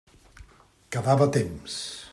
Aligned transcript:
Quedava 0.95 1.29
temps! 1.37 1.79